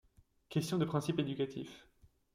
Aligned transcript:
Question 0.49 0.79
de 0.79 0.85
principe 0.85 1.19
éducatif. 1.19 1.87